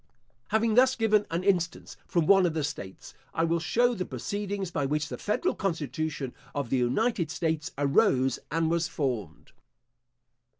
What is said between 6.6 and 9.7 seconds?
the United States arose and was formed.